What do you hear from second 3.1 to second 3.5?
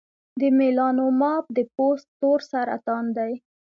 دی.